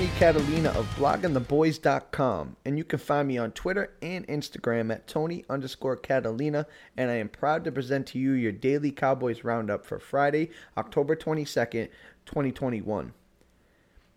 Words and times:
Tony 0.00 0.12
Catalina 0.18 0.70
of 0.70 0.86
bloggingtheboys.com, 0.96 2.56
and 2.64 2.78
you 2.78 2.84
can 2.84 2.98
find 2.98 3.28
me 3.28 3.36
on 3.36 3.52
Twitter 3.52 3.92
and 4.00 4.26
Instagram 4.28 4.90
at 4.90 5.06
Tony 5.06 5.44
underscore 5.50 5.94
Catalina, 5.94 6.66
and 6.96 7.10
I 7.10 7.16
am 7.16 7.28
proud 7.28 7.64
to 7.64 7.72
present 7.72 8.06
to 8.06 8.18
you 8.18 8.32
your 8.32 8.50
daily 8.50 8.92
Cowboys 8.92 9.44
roundup 9.44 9.84
for 9.84 9.98
Friday, 9.98 10.52
October 10.78 11.14
22nd, 11.14 11.90
2021. 12.24 13.12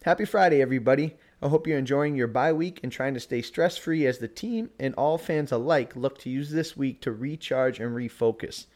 Happy 0.06 0.24
Friday, 0.24 0.62
everybody. 0.62 1.18
I 1.42 1.50
hope 1.50 1.68
you're 1.68 1.78
enjoying 1.78 2.16
your 2.16 2.28
bye 2.28 2.54
week 2.54 2.80
and 2.82 2.90
trying 2.90 3.14
to 3.16 3.20
stay 3.20 3.42
stress 3.42 3.76
free 3.76 4.08
as 4.08 4.20
the 4.20 4.30
team 4.30 4.70
and 4.80 4.96
all 4.96 5.18
fans 5.18 5.52
alike 5.52 5.98
look 5.98 6.18
to 6.20 6.30
use 6.30 6.52
this 6.52 6.78
week 6.78 7.02
to 7.02 7.12
recharge 7.12 7.82
and 7.82 7.94
refocus. 7.94 8.68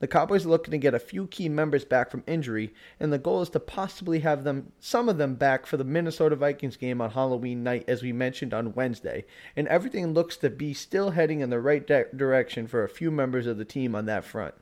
The 0.00 0.08
Cowboys 0.08 0.46
are 0.46 0.48
looking 0.48 0.72
to 0.72 0.78
get 0.78 0.94
a 0.94 0.98
few 0.98 1.26
key 1.26 1.50
members 1.50 1.84
back 1.84 2.10
from 2.10 2.24
injury, 2.26 2.72
and 2.98 3.12
the 3.12 3.18
goal 3.18 3.42
is 3.42 3.50
to 3.50 3.60
possibly 3.60 4.20
have 4.20 4.44
them 4.44 4.72
some 4.80 5.10
of 5.10 5.18
them 5.18 5.34
back 5.34 5.66
for 5.66 5.76
the 5.76 5.84
Minnesota 5.84 6.36
Vikings 6.36 6.78
game 6.78 7.02
on 7.02 7.10
Halloween 7.10 7.62
night, 7.62 7.84
as 7.86 8.02
we 8.02 8.10
mentioned 8.10 8.54
on 8.54 8.72
Wednesday. 8.72 9.26
And 9.54 9.68
everything 9.68 10.14
looks 10.14 10.38
to 10.38 10.48
be 10.48 10.72
still 10.72 11.10
heading 11.10 11.40
in 11.40 11.50
the 11.50 11.60
right 11.60 11.86
de- 11.86 12.06
direction 12.16 12.66
for 12.66 12.82
a 12.82 12.88
few 12.88 13.10
members 13.10 13.46
of 13.46 13.58
the 13.58 13.64
team 13.66 13.94
on 13.94 14.06
that 14.06 14.24
front. 14.24 14.54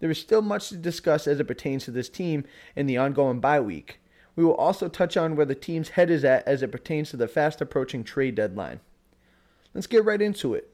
There 0.00 0.10
is 0.10 0.18
still 0.18 0.42
much 0.42 0.70
to 0.70 0.76
discuss 0.76 1.26
as 1.26 1.40
it 1.40 1.46
pertains 1.46 1.84
to 1.84 1.90
this 1.90 2.08
team 2.08 2.44
in 2.74 2.86
the 2.86 2.96
ongoing 2.96 3.40
bye 3.40 3.60
week. 3.60 4.00
We 4.34 4.44
will 4.44 4.54
also 4.54 4.88
touch 4.88 5.16
on 5.16 5.36
where 5.36 5.46
the 5.46 5.54
team's 5.54 5.90
head 5.90 6.10
is 6.10 6.24
at 6.24 6.46
as 6.48 6.62
it 6.62 6.72
pertains 6.72 7.10
to 7.10 7.18
the 7.18 7.28
fast 7.28 7.60
approaching 7.60 8.02
trade 8.02 8.34
deadline. 8.34 8.80
Let's 9.74 9.86
get 9.86 10.04
right 10.04 10.22
into 10.22 10.54
it. 10.54 10.73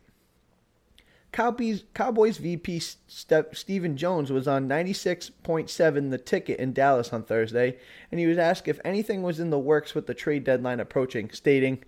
Cowboys, 1.33 1.84
Cowboys 1.95 2.39
VP 2.39 2.80
Step, 2.80 3.55
Stephen 3.55 3.97
Jones 3.97 4.33
was 4.33 4.48
on 4.48 4.69
96.7 4.69 6.11
the 6.11 6.19
ticket 6.19 6.59
in 6.59 6.73
Dallas 6.73 7.12
on 7.12 7.23
Thursday, 7.23 7.78
and 8.11 8.19
he 8.19 8.27
was 8.27 8.39
asked 8.39 8.67
if 8.67 8.81
anything 8.84 9.23
was 9.23 9.39
in 9.39 9.51
the 9.51 9.58
works 9.58 9.95
with 9.95 10.06
the 10.06 10.14
trade 10.14 10.42
deadline 10.42 10.81
approaching, 10.81 11.31
stating, 11.31 11.84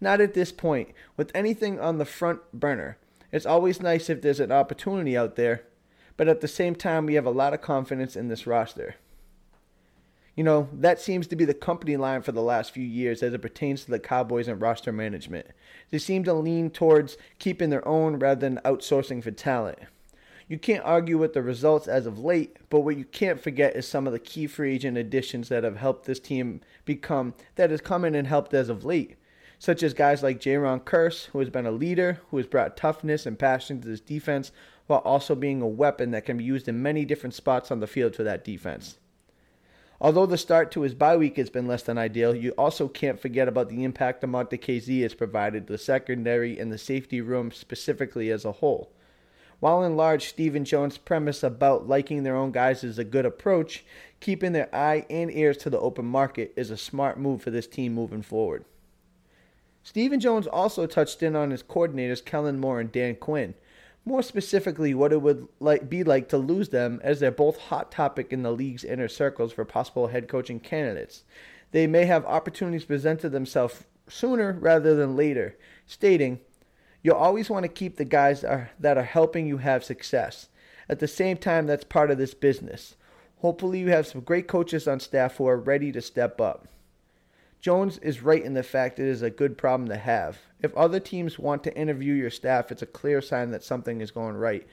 Not 0.00 0.20
at 0.20 0.34
this 0.34 0.52
point, 0.52 0.90
with 1.16 1.30
anything 1.34 1.80
on 1.80 1.96
the 1.96 2.04
front 2.04 2.40
burner. 2.52 2.98
It's 3.30 3.46
always 3.46 3.80
nice 3.80 4.10
if 4.10 4.20
there's 4.20 4.40
an 4.40 4.52
opportunity 4.52 5.16
out 5.16 5.36
there, 5.36 5.62
but 6.18 6.28
at 6.28 6.42
the 6.42 6.48
same 6.48 6.74
time, 6.74 7.06
we 7.06 7.14
have 7.14 7.24
a 7.26 7.30
lot 7.30 7.54
of 7.54 7.62
confidence 7.62 8.14
in 8.14 8.28
this 8.28 8.46
roster. 8.46 8.96
You 10.34 10.44
know, 10.44 10.68
that 10.72 10.98
seems 10.98 11.26
to 11.26 11.36
be 11.36 11.44
the 11.44 11.52
company 11.52 11.98
line 11.98 12.22
for 12.22 12.32
the 12.32 12.40
last 12.40 12.70
few 12.70 12.84
years 12.84 13.22
as 13.22 13.34
it 13.34 13.42
pertains 13.42 13.84
to 13.84 13.90
the 13.90 13.98
Cowboys 13.98 14.48
and 14.48 14.58
roster 14.60 14.90
management. 14.90 15.46
They 15.90 15.98
seem 15.98 16.24
to 16.24 16.32
lean 16.32 16.70
towards 16.70 17.18
keeping 17.38 17.68
their 17.68 17.86
own 17.86 18.18
rather 18.18 18.40
than 18.40 18.60
outsourcing 18.64 19.22
for 19.22 19.30
talent. 19.30 19.78
You 20.48 20.58
can't 20.58 20.84
argue 20.84 21.18
with 21.18 21.34
the 21.34 21.42
results 21.42 21.86
as 21.86 22.06
of 22.06 22.18
late, 22.18 22.56
but 22.70 22.80
what 22.80 22.96
you 22.96 23.04
can't 23.04 23.40
forget 23.40 23.76
is 23.76 23.86
some 23.86 24.06
of 24.06 24.14
the 24.14 24.18
key 24.18 24.46
free 24.46 24.74
agent 24.74 24.96
additions 24.96 25.50
that 25.50 25.64
have 25.64 25.76
helped 25.76 26.06
this 26.06 26.20
team 26.20 26.62
become, 26.86 27.34
that 27.56 27.70
has 27.70 27.82
come 27.82 28.04
in 28.04 28.14
and 28.14 28.26
helped 28.26 28.54
as 28.54 28.70
of 28.70 28.86
late, 28.86 29.16
such 29.58 29.82
as 29.82 29.92
guys 29.92 30.22
like 30.22 30.40
Jayron 30.40 30.82
Kearse, 30.82 31.26
who 31.26 31.40
has 31.40 31.50
been 31.50 31.66
a 31.66 31.70
leader, 31.70 32.20
who 32.30 32.38
has 32.38 32.46
brought 32.46 32.76
toughness 32.76 33.26
and 33.26 33.38
passion 33.38 33.82
to 33.82 33.88
this 33.88 34.00
defense, 34.00 34.50
while 34.86 35.00
also 35.00 35.34
being 35.34 35.60
a 35.60 35.68
weapon 35.68 36.10
that 36.10 36.24
can 36.24 36.38
be 36.38 36.44
used 36.44 36.68
in 36.68 36.82
many 36.82 37.04
different 37.04 37.34
spots 37.34 37.70
on 37.70 37.80
the 37.80 37.86
field 37.86 38.16
for 38.16 38.22
that 38.22 38.44
defense. 38.44 38.98
Although 40.02 40.26
the 40.26 40.36
start 40.36 40.72
to 40.72 40.80
his 40.80 40.94
bye 40.94 41.16
week 41.16 41.36
has 41.36 41.48
been 41.48 41.68
less 41.68 41.84
than 41.84 41.96
ideal, 41.96 42.34
you 42.34 42.50
also 42.58 42.88
can't 42.88 43.20
forget 43.20 43.46
about 43.46 43.68
the 43.68 43.84
impact 43.84 44.20
Damontae 44.20 44.60
Kazee 44.60 45.02
has 45.02 45.14
provided 45.14 45.68
the 45.68 45.78
secondary 45.78 46.58
and 46.58 46.72
the 46.72 46.76
safety 46.76 47.20
room 47.20 47.52
specifically 47.52 48.28
as 48.28 48.44
a 48.44 48.50
whole. 48.50 48.90
While 49.60 49.84
in 49.84 49.96
large, 49.96 50.24
Stephen 50.24 50.64
Jones' 50.64 50.98
premise 50.98 51.44
about 51.44 51.86
liking 51.86 52.24
their 52.24 52.34
own 52.34 52.50
guys 52.50 52.82
is 52.82 52.98
a 52.98 53.04
good 53.04 53.24
approach, 53.24 53.84
keeping 54.18 54.50
their 54.50 54.74
eye 54.74 55.06
and 55.08 55.30
ears 55.30 55.56
to 55.58 55.70
the 55.70 55.78
open 55.78 56.04
market 56.04 56.52
is 56.56 56.72
a 56.72 56.76
smart 56.76 57.16
move 57.16 57.40
for 57.40 57.52
this 57.52 57.68
team 57.68 57.94
moving 57.94 58.22
forward. 58.22 58.64
Stephen 59.84 60.18
Jones 60.18 60.48
also 60.48 60.84
touched 60.84 61.22
in 61.22 61.36
on 61.36 61.52
his 61.52 61.62
coordinators 61.62 62.24
Kellen 62.24 62.58
Moore 62.58 62.80
and 62.80 62.90
Dan 62.90 63.14
Quinn, 63.14 63.54
more 64.04 64.22
specifically 64.22 64.94
what 64.94 65.12
it 65.12 65.22
would 65.22 65.46
like 65.60 65.88
be 65.88 66.02
like 66.02 66.28
to 66.28 66.36
lose 66.36 66.70
them 66.70 67.00
as 67.04 67.20
they're 67.20 67.30
both 67.30 67.58
hot 67.58 67.90
topic 67.92 68.32
in 68.32 68.42
the 68.42 68.52
league's 68.52 68.84
inner 68.84 69.08
circles 69.08 69.52
for 69.52 69.64
possible 69.64 70.08
head 70.08 70.28
coaching 70.28 70.58
candidates. 70.58 71.24
They 71.70 71.86
may 71.86 72.04
have 72.06 72.24
opportunities 72.26 72.84
presented 72.84 73.30
themselves 73.30 73.84
sooner 74.08 74.52
rather 74.52 74.94
than 74.94 75.16
later, 75.16 75.56
stating, 75.86 76.40
You'll 77.02 77.16
always 77.16 77.50
want 77.50 77.64
to 77.64 77.68
keep 77.68 77.96
the 77.96 78.04
guys 78.04 78.42
that 78.42 78.50
are, 78.50 78.70
that 78.78 78.96
are 78.98 79.02
helping 79.02 79.46
you 79.46 79.58
have 79.58 79.82
success. 79.82 80.48
At 80.88 81.00
the 81.00 81.08
same 81.08 81.36
time, 81.36 81.66
that's 81.66 81.84
part 81.84 82.10
of 82.10 82.18
this 82.18 82.34
business. 82.34 82.94
Hopefully, 83.38 83.80
you 83.80 83.90
have 83.90 84.06
some 84.06 84.20
great 84.20 84.46
coaches 84.46 84.86
on 84.86 85.00
staff 85.00 85.36
who 85.36 85.48
are 85.48 85.58
ready 85.58 85.90
to 85.92 86.00
step 86.00 86.40
up. 86.40 86.68
Jones 87.62 87.98
is 87.98 88.22
right 88.22 88.44
in 88.44 88.54
the 88.54 88.64
fact 88.64 88.98
it 88.98 89.06
is 89.06 89.22
a 89.22 89.30
good 89.30 89.56
problem 89.56 89.88
to 89.88 89.96
have. 89.96 90.36
If 90.60 90.74
other 90.74 90.98
teams 90.98 91.38
want 91.38 91.62
to 91.62 91.76
interview 91.76 92.12
your 92.12 92.28
staff, 92.28 92.72
it's 92.72 92.82
a 92.82 92.86
clear 92.86 93.22
sign 93.22 93.52
that 93.52 93.62
something 93.62 94.00
is 94.00 94.10
going 94.10 94.34
right. 94.34 94.66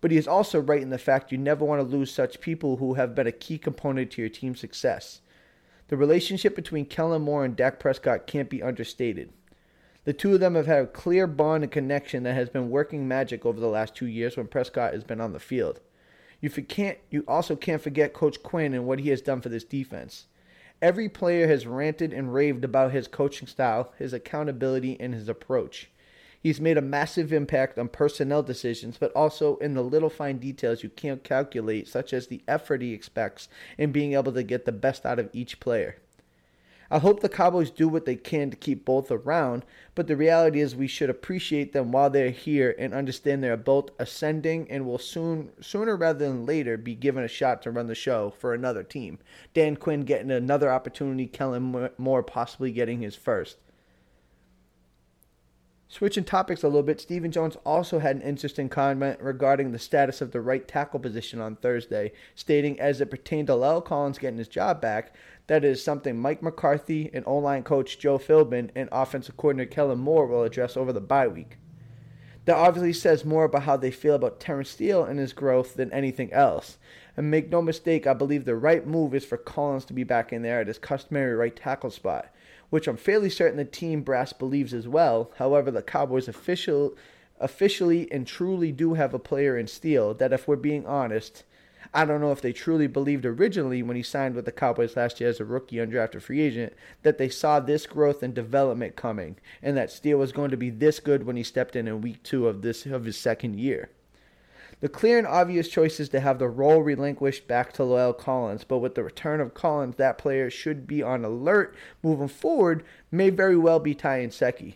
But 0.00 0.12
he 0.12 0.16
is 0.16 0.26
also 0.26 0.58
right 0.58 0.80
in 0.80 0.88
the 0.88 0.96
fact 0.96 1.30
you 1.30 1.36
never 1.36 1.62
want 1.62 1.82
to 1.82 1.96
lose 1.96 2.10
such 2.10 2.40
people 2.40 2.78
who 2.78 2.94
have 2.94 3.14
been 3.14 3.26
a 3.26 3.32
key 3.32 3.58
component 3.58 4.12
to 4.12 4.22
your 4.22 4.30
team's 4.30 4.60
success. 4.60 5.20
The 5.88 5.96
relationship 5.98 6.56
between 6.56 6.86
Kellen 6.86 7.20
Moore 7.20 7.44
and 7.44 7.54
Dak 7.54 7.78
Prescott 7.78 8.26
can't 8.26 8.48
be 8.48 8.62
understated. 8.62 9.30
The 10.04 10.14
two 10.14 10.32
of 10.32 10.40
them 10.40 10.54
have 10.54 10.66
had 10.66 10.84
a 10.84 10.86
clear 10.86 11.26
bond 11.26 11.64
and 11.64 11.70
connection 11.70 12.22
that 12.22 12.32
has 12.32 12.48
been 12.48 12.70
working 12.70 13.06
magic 13.06 13.44
over 13.44 13.60
the 13.60 13.66
last 13.66 13.94
two 13.94 14.06
years 14.06 14.38
when 14.38 14.46
Prescott 14.46 14.94
has 14.94 15.04
been 15.04 15.20
on 15.20 15.34
the 15.34 15.38
field. 15.38 15.80
You, 16.40 16.48
can't, 16.48 16.96
you 17.10 17.24
also 17.28 17.56
can't 17.56 17.82
forget 17.82 18.14
Coach 18.14 18.42
Quinn 18.42 18.72
and 18.72 18.86
what 18.86 19.00
he 19.00 19.10
has 19.10 19.20
done 19.20 19.42
for 19.42 19.50
this 19.50 19.64
defense. 19.64 20.28
Every 20.82 21.08
player 21.08 21.46
has 21.46 21.64
ranted 21.64 22.12
and 22.12 22.34
raved 22.34 22.64
about 22.64 22.90
his 22.90 23.06
coaching 23.06 23.46
style, 23.46 23.92
his 24.00 24.12
accountability, 24.12 24.96
and 24.98 25.14
his 25.14 25.28
approach. 25.28 25.88
He's 26.42 26.60
made 26.60 26.76
a 26.76 26.82
massive 26.82 27.32
impact 27.32 27.78
on 27.78 27.86
personnel 27.86 28.42
decisions, 28.42 28.96
but 28.98 29.12
also 29.12 29.58
in 29.58 29.74
the 29.74 29.82
little 29.84 30.10
fine 30.10 30.38
details 30.38 30.82
you 30.82 30.88
can't 30.88 31.22
calculate, 31.22 31.86
such 31.86 32.12
as 32.12 32.26
the 32.26 32.42
effort 32.48 32.82
he 32.82 32.92
expects 32.92 33.48
in 33.78 33.92
being 33.92 34.14
able 34.14 34.32
to 34.32 34.42
get 34.42 34.64
the 34.64 34.72
best 34.72 35.06
out 35.06 35.20
of 35.20 35.30
each 35.32 35.60
player. 35.60 35.98
I 36.92 36.98
hope 36.98 37.20
the 37.20 37.30
Cowboys 37.30 37.70
do 37.70 37.88
what 37.88 38.04
they 38.04 38.16
can 38.16 38.50
to 38.50 38.56
keep 38.56 38.84
both 38.84 39.10
around, 39.10 39.64
but 39.94 40.08
the 40.08 40.14
reality 40.14 40.60
is 40.60 40.76
we 40.76 40.86
should 40.86 41.08
appreciate 41.08 41.72
them 41.72 41.90
while 41.90 42.10
they're 42.10 42.28
here 42.28 42.74
and 42.78 42.92
understand 42.92 43.42
they're 43.42 43.56
both 43.56 43.88
ascending 43.98 44.70
and 44.70 44.84
will 44.84 44.98
soon, 44.98 45.52
sooner 45.58 45.96
rather 45.96 46.18
than 46.18 46.44
later, 46.44 46.76
be 46.76 46.94
given 46.94 47.24
a 47.24 47.28
shot 47.28 47.62
to 47.62 47.70
run 47.70 47.86
the 47.86 47.94
show 47.94 48.28
for 48.38 48.52
another 48.52 48.82
team. 48.82 49.18
Dan 49.54 49.76
Quinn 49.76 50.02
getting 50.02 50.30
another 50.30 50.70
opportunity, 50.70 51.26
Kellen 51.26 51.88
Moore 51.96 52.22
possibly 52.22 52.70
getting 52.70 53.00
his 53.00 53.16
first. 53.16 53.56
Switching 55.92 56.24
topics 56.24 56.62
a 56.62 56.68
little 56.68 56.82
bit, 56.82 57.02
Stephen 57.02 57.30
Jones 57.30 57.58
also 57.66 57.98
had 57.98 58.16
an 58.16 58.22
interesting 58.22 58.66
comment 58.66 59.20
regarding 59.20 59.72
the 59.72 59.78
status 59.78 60.22
of 60.22 60.32
the 60.32 60.40
right 60.40 60.66
tackle 60.66 60.98
position 60.98 61.38
on 61.38 61.54
Thursday, 61.56 62.12
stating 62.34 62.80
as 62.80 63.02
it 63.02 63.10
pertained 63.10 63.48
to 63.48 63.52
La'el 63.52 63.84
Collins 63.84 64.16
getting 64.16 64.38
his 64.38 64.48
job 64.48 64.80
back, 64.80 65.14
that 65.46 65.64
is 65.64 65.82
something 65.82 66.18
Mike 66.18 66.42
McCarthy 66.42 67.10
and 67.12 67.24
O-line 67.26 67.62
coach 67.62 67.98
Joe 67.98 68.18
Philbin 68.18 68.70
and 68.74 68.88
offensive 68.92 69.36
coordinator 69.36 69.70
Kellen 69.70 69.98
Moore 69.98 70.26
will 70.26 70.44
address 70.44 70.76
over 70.76 70.92
the 70.92 71.00
bye 71.00 71.28
week. 71.28 71.58
That 72.44 72.56
obviously 72.56 72.92
says 72.92 73.24
more 73.24 73.44
about 73.44 73.62
how 73.62 73.76
they 73.76 73.90
feel 73.90 74.14
about 74.14 74.40
Terence 74.40 74.70
Steele 74.70 75.04
and 75.04 75.18
his 75.18 75.32
growth 75.32 75.74
than 75.74 75.92
anything 75.92 76.32
else. 76.32 76.78
And 77.16 77.30
make 77.30 77.50
no 77.50 77.62
mistake, 77.62 78.06
I 78.06 78.14
believe 78.14 78.44
the 78.44 78.56
right 78.56 78.86
move 78.86 79.14
is 79.14 79.24
for 79.24 79.36
Collins 79.36 79.84
to 79.86 79.92
be 79.92 80.02
back 80.02 80.32
in 80.32 80.42
there 80.42 80.60
at 80.60 80.66
his 80.66 80.78
customary 80.78 81.34
right 81.34 81.54
tackle 81.54 81.90
spot 81.90 82.32
which 82.72 82.88
I'm 82.88 82.96
fairly 82.96 83.28
certain 83.28 83.58
the 83.58 83.66
team 83.66 84.00
brass 84.00 84.32
believes 84.32 84.72
as 84.72 84.88
well. 84.88 85.30
However, 85.36 85.70
the 85.70 85.82
Cowboys 85.82 86.26
official, 86.26 86.96
officially 87.38 88.10
and 88.10 88.26
truly 88.26 88.72
do 88.72 88.94
have 88.94 89.12
a 89.12 89.18
player 89.18 89.58
in 89.58 89.66
Steele 89.66 90.14
that, 90.14 90.32
if 90.32 90.48
we're 90.48 90.56
being 90.56 90.86
honest, 90.86 91.44
I 91.94 92.06
don't 92.06 92.22
know 92.22 92.32
if 92.32 92.40
they 92.40 92.54
truly 92.54 92.86
believed 92.86 93.26
originally 93.26 93.82
when 93.82 93.96
he 93.96 94.02
signed 94.02 94.34
with 94.34 94.46
the 94.46 94.52
Cowboys 94.52 94.96
last 94.96 95.20
year 95.20 95.28
as 95.28 95.40
a 95.40 95.44
rookie 95.44 95.76
undrafted 95.76 96.22
free 96.22 96.40
agent 96.40 96.72
that 97.02 97.18
they 97.18 97.28
saw 97.28 97.60
this 97.60 97.86
growth 97.86 98.22
and 98.22 98.32
development 98.32 98.96
coming, 98.96 99.36
and 99.62 99.76
that 99.76 99.90
Steele 99.90 100.18
was 100.18 100.32
going 100.32 100.50
to 100.50 100.56
be 100.56 100.70
this 100.70 101.00
good 101.00 101.26
when 101.26 101.36
he 101.36 101.42
stepped 101.42 101.76
in 101.76 101.86
in 101.86 102.00
week 102.00 102.22
two 102.22 102.48
of 102.48 102.62
this 102.62 102.86
of 102.86 103.04
his 103.04 103.18
second 103.18 103.60
year. 103.60 103.90
The 104.80 104.88
clear 104.88 105.16
and 105.16 105.26
obvious 105.26 105.68
choice 105.68 106.00
is 106.00 106.08
to 106.08 106.20
have 106.20 106.38
the 106.38 106.48
role 106.48 106.82
relinquished 106.82 107.46
back 107.46 107.72
to 107.74 107.82
La'el 107.82 108.16
Collins, 108.18 108.64
but 108.64 108.78
with 108.78 108.94
the 108.94 109.04
return 109.04 109.40
of 109.40 109.54
Collins, 109.54 109.96
that 109.96 110.18
player 110.18 110.50
should 110.50 110.86
be 110.86 111.02
on 111.02 111.24
alert 111.24 111.76
moving 112.02 112.26
forward, 112.26 112.82
may 113.10 113.30
very 113.30 113.56
well 113.56 113.78
be 113.78 113.94
Ty 113.94 114.26
Nsekhe. 114.26 114.74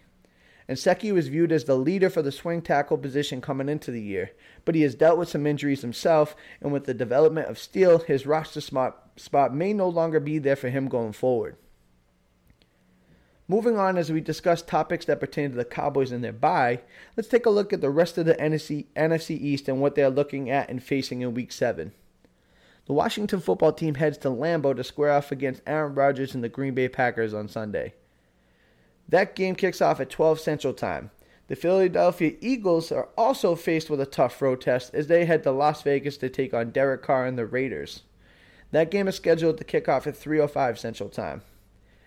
Nsekhe 0.68 1.12
was 1.12 1.28
viewed 1.28 1.52
as 1.52 1.64
the 1.64 1.76
leader 1.76 2.10
for 2.10 2.22
the 2.22 2.32
swing 2.32 2.60
tackle 2.60 2.98
position 2.98 3.40
coming 3.40 3.68
into 3.68 3.90
the 3.90 4.02
year, 4.02 4.32
but 4.64 4.74
he 4.74 4.82
has 4.82 4.96
dealt 4.96 5.18
with 5.18 5.28
some 5.28 5.46
injuries 5.46 5.82
himself, 5.82 6.34
and 6.60 6.72
with 6.72 6.84
the 6.84 6.94
development 6.94 7.48
of 7.48 7.58
Steele, 7.58 7.98
his 8.00 8.26
roster 8.26 8.60
spot, 8.60 9.10
spot 9.16 9.54
may 9.54 9.72
no 9.72 9.88
longer 9.88 10.18
be 10.18 10.38
there 10.38 10.56
for 10.56 10.68
him 10.68 10.88
going 10.88 11.12
forward. 11.12 11.56
Moving 13.48 13.78
on 13.78 13.96
as 13.96 14.10
we 14.10 14.20
discuss 14.20 14.60
topics 14.60 15.04
that 15.04 15.20
pertain 15.20 15.50
to 15.50 15.56
the 15.56 15.64
Cowboys 15.64 16.10
and 16.10 16.24
their 16.24 16.32
bye, 16.32 16.80
let's 17.16 17.28
take 17.28 17.46
a 17.46 17.50
look 17.50 17.72
at 17.72 17.80
the 17.80 17.90
rest 17.90 18.18
of 18.18 18.26
the 18.26 18.34
NFC, 18.34 18.86
NFC 18.96 19.40
East 19.40 19.68
and 19.68 19.80
what 19.80 19.94
they're 19.94 20.10
looking 20.10 20.50
at 20.50 20.68
and 20.68 20.82
facing 20.82 21.20
in 21.20 21.32
Week 21.32 21.52
7. 21.52 21.92
The 22.86 22.92
Washington 22.92 23.38
football 23.38 23.72
team 23.72 23.94
heads 23.94 24.18
to 24.18 24.30
Lambeau 24.30 24.74
to 24.74 24.82
square 24.82 25.12
off 25.12 25.30
against 25.30 25.62
Aaron 25.64 25.94
Rodgers 25.94 26.34
and 26.34 26.42
the 26.42 26.48
Green 26.48 26.74
Bay 26.74 26.88
Packers 26.88 27.34
on 27.34 27.46
Sunday. 27.46 27.94
That 29.08 29.36
game 29.36 29.54
kicks 29.54 29.80
off 29.80 30.00
at 30.00 30.10
12 30.10 30.40
Central 30.40 30.72
Time. 30.72 31.10
The 31.48 31.54
Philadelphia 31.54 32.32
Eagles 32.40 32.90
are 32.90 33.08
also 33.16 33.54
faced 33.54 33.88
with 33.88 34.00
a 34.00 34.06
tough 34.06 34.42
road 34.42 34.60
test 34.60 34.92
as 34.94 35.06
they 35.06 35.24
head 35.26 35.44
to 35.44 35.52
Las 35.52 35.82
Vegas 35.82 36.16
to 36.18 36.28
take 36.28 36.52
on 36.52 36.70
Derek 36.70 37.02
Carr 37.02 37.24
and 37.24 37.38
the 37.38 37.46
Raiders. 37.46 38.02
That 38.72 38.90
game 38.90 39.06
is 39.06 39.14
scheduled 39.14 39.58
to 39.58 39.64
kick 39.64 39.88
off 39.88 40.08
at 40.08 40.16
3:05 40.16 40.76
Central 40.76 41.08
Time. 41.08 41.42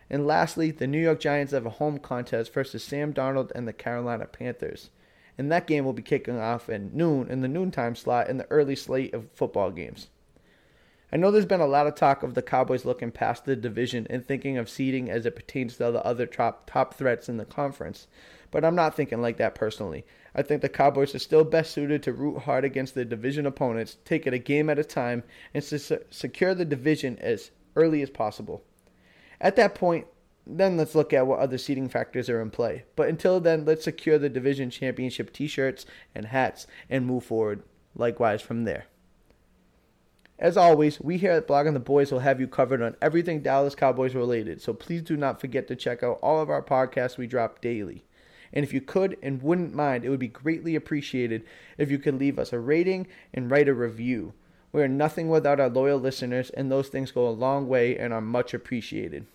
And 0.09 0.27
lastly, 0.27 0.71
the 0.71 0.87
New 0.87 0.99
York 0.99 1.21
Giants 1.21 1.53
have 1.53 1.65
a 1.65 1.69
home 1.69 1.99
contest 1.99 2.51
versus 2.51 2.83
Sam 2.83 3.13
Darnold 3.13 3.51
and 3.55 3.65
the 3.65 3.73
Carolina 3.73 4.25
Panthers. 4.25 4.89
And 5.37 5.49
that 5.51 5.67
game 5.67 5.85
will 5.85 5.93
be 5.93 6.01
kicking 6.01 6.37
off 6.37 6.67
at 6.67 6.93
noon 6.93 7.29
in 7.29 7.39
the 7.39 7.47
noontime 7.47 7.95
slot 7.95 8.29
in 8.29 8.37
the 8.37 8.51
early 8.51 8.75
slate 8.75 9.13
of 9.13 9.31
football 9.31 9.71
games. 9.71 10.09
I 11.11 11.17
know 11.17 11.31
there's 11.31 11.45
been 11.45 11.59
a 11.59 11.65
lot 11.65 11.87
of 11.87 11.95
talk 11.95 12.21
of 12.21 12.35
the 12.35 12.41
Cowboys 12.43 12.85
looking 12.85 13.11
past 13.11 13.45
the 13.45 13.55
division 13.55 14.05
and 14.09 14.25
thinking 14.25 14.57
of 14.57 14.69
seeding 14.69 15.09
as 15.09 15.25
it 15.25 15.35
pertains 15.35 15.77
to 15.77 15.91
the 15.91 16.05
other 16.05 16.27
top, 16.27 16.69
top 16.69 16.93
threats 16.93 17.27
in 17.27 17.37
the 17.37 17.45
conference, 17.45 18.07
but 18.51 18.63
I'm 18.63 18.75
not 18.75 18.95
thinking 18.95 19.21
like 19.21 19.37
that 19.37 19.55
personally. 19.55 20.05
I 20.35 20.43
think 20.43 20.61
the 20.61 20.69
Cowboys 20.69 21.15
are 21.15 21.19
still 21.19 21.43
best 21.43 21.71
suited 21.71 22.03
to 22.03 22.13
root 22.13 22.43
hard 22.43 22.63
against 22.63 22.93
their 22.93 23.05
division 23.05 23.47
opponents, 23.47 23.97
take 24.05 24.27
it 24.27 24.33
a 24.33 24.37
game 24.37 24.69
at 24.69 24.77
a 24.77 24.83
time, 24.83 25.23
and 25.53 25.63
to 25.63 25.79
secure 26.11 26.53
the 26.53 26.65
division 26.65 27.17
as 27.19 27.49
early 27.75 28.03
as 28.03 28.11
possible. 28.11 28.63
At 29.41 29.55
that 29.55 29.73
point, 29.73 30.05
then 30.45 30.77
let's 30.77 30.95
look 30.95 31.11
at 31.11 31.25
what 31.25 31.39
other 31.39 31.57
seeding 31.57 31.89
factors 31.89 32.29
are 32.29 32.41
in 32.41 32.51
play. 32.51 32.85
But 32.95 33.09
until 33.09 33.39
then, 33.39 33.65
let's 33.65 33.83
secure 33.83 34.19
the 34.19 34.29
division 34.29 34.69
championship 34.69 35.33
t 35.33 35.47
shirts 35.47 35.85
and 36.13 36.27
hats 36.27 36.67
and 36.89 37.05
move 37.05 37.23
forward 37.23 37.63
likewise 37.95 38.41
from 38.41 38.63
there. 38.63 38.85
As 40.41 40.55
always, 40.55 41.01
we 41.01 41.17
here 41.17 41.33
at 41.33 41.49
Blogging 41.49 41.73
the 41.73 41.81
Boys 41.81 42.13
will 42.13 42.19
have 42.19 42.39
you 42.39 42.47
covered 42.47 42.81
on 42.81 42.95
everything 43.01 43.41
Dallas 43.41 43.75
Cowboys 43.75 44.15
related, 44.15 44.61
so 44.61 44.73
please 44.73 45.01
do 45.01 45.17
not 45.17 45.41
forget 45.41 45.67
to 45.67 45.75
check 45.75 46.01
out 46.01 46.17
all 46.21 46.41
of 46.41 46.49
our 46.49 46.63
podcasts 46.63 47.17
we 47.17 47.27
drop 47.27 47.59
daily. 47.59 48.05
And 48.53 48.63
if 48.63 48.73
you 48.73 48.79
could 48.79 49.17
and 49.21 49.41
wouldn't 49.41 49.75
mind, 49.75 50.05
it 50.05 50.09
would 50.09 50.19
be 50.19 50.29
greatly 50.29 50.75
appreciated 50.75 51.43
if 51.77 51.91
you 51.91 51.99
could 51.99 52.17
leave 52.17 52.39
us 52.39 52.53
a 52.53 52.59
rating 52.59 53.07
and 53.33 53.51
write 53.51 53.67
a 53.67 53.73
review. 53.73 54.31
We 54.71 54.81
are 54.81 54.87
nothing 54.87 55.27
without 55.27 55.59
our 55.59 55.67
loyal 55.67 55.99
listeners, 55.99 56.51
and 56.51 56.71
those 56.71 56.87
things 56.87 57.11
go 57.11 57.27
a 57.27 57.31
long 57.31 57.67
way 57.67 57.97
and 57.97 58.13
are 58.13 58.21
much 58.21 58.53
appreciated. 58.53 59.25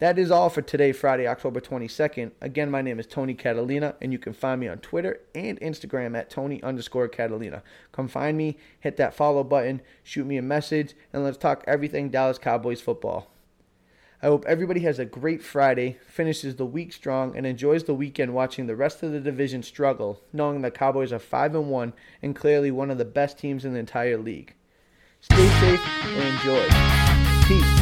That 0.00 0.18
is 0.18 0.30
all 0.30 0.48
for 0.48 0.62
today, 0.62 0.92
Friday, 0.92 1.26
October 1.26 1.60
22nd. 1.60 2.30
Again, 2.40 2.70
my 2.70 2.80
name 2.80 2.98
is 2.98 3.06
Tony 3.06 3.34
Catalina, 3.34 3.96
and 4.00 4.14
you 4.14 4.18
can 4.18 4.32
find 4.32 4.58
me 4.58 4.66
on 4.66 4.78
Twitter 4.78 5.20
and 5.34 5.60
Instagram 5.60 6.16
at 6.16 6.30
Tony 6.30 6.62
underscore 6.62 7.06
Catalina. 7.06 7.62
Come 7.92 8.08
find 8.08 8.38
me, 8.38 8.56
hit 8.80 8.96
that 8.96 9.12
follow 9.12 9.44
button, 9.44 9.82
shoot 10.02 10.24
me 10.24 10.38
a 10.38 10.42
message, 10.42 10.94
and 11.12 11.22
let's 11.22 11.36
talk 11.36 11.62
everything 11.66 12.08
Dallas 12.08 12.38
Cowboys 12.38 12.80
football. 12.80 13.30
I 14.22 14.28
hope 14.28 14.46
everybody 14.46 14.80
has 14.80 14.98
a 14.98 15.04
great 15.04 15.42
Friday, 15.42 15.98
finishes 16.08 16.56
the 16.56 16.64
week 16.64 16.94
strong, 16.94 17.36
and 17.36 17.44
enjoys 17.44 17.84
the 17.84 17.92
weekend 17.92 18.32
watching 18.32 18.68
the 18.68 18.76
rest 18.76 19.02
of 19.02 19.12
the 19.12 19.20
division 19.20 19.62
struggle, 19.62 20.22
knowing 20.32 20.62
the 20.62 20.70
Cowboys 20.70 21.12
are 21.12 21.18
5 21.18 21.54
and 21.54 21.68
1 21.68 21.92
and 22.22 22.34
clearly 22.34 22.70
one 22.70 22.90
of 22.90 22.96
the 22.96 23.04
best 23.04 23.36
teams 23.38 23.66
in 23.66 23.74
the 23.74 23.78
entire 23.78 24.16
league. 24.16 24.54
Stay 25.20 25.48
safe 25.60 25.86
and 26.06 26.38
enjoy. 26.38 26.66
Peace. 27.46 27.79